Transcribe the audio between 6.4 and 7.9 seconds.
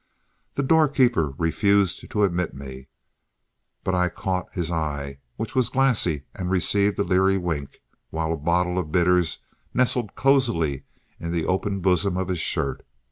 received a leery wink,